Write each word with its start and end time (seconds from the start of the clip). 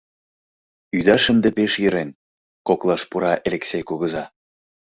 —Ӱдаш 0.97 1.23
ынде 1.31 1.49
пеш 1.57 1.73
йӧрен,— 1.81 2.09
коклаш 2.67 3.01
пура 3.09 3.33
Элексей 3.47 3.83
кугыза. 3.89 4.23